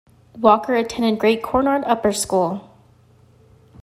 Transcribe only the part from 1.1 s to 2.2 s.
Great Cornard Upper